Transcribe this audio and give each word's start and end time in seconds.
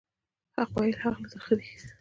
حق 0.55 0.71
ویل 0.75 0.95
ولې 1.03 1.27
ترخه 1.31 1.53
دي؟ 1.57 1.67